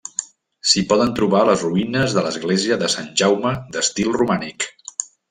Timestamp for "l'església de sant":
2.29-3.13